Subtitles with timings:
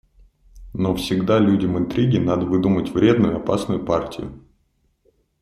[0.73, 4.43] Но всегда людям интриги надо выдумать вредную, опасную партию.